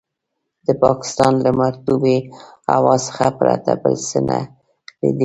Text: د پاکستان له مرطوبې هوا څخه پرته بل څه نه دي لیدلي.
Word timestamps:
د 0.65 0.67
پاکستان 0.83 1.33
له 1.45 1.51
مرطوبې 1.61 2.17
هوا 2.71 2.95
څخه 3.07 3.25
پرته 3.39 3.71
بل 3.81 3.95
څه 4.09 4.19
نه 4.29 4.39
دي 4.49 4.49
لیدلي. 5.01 5.19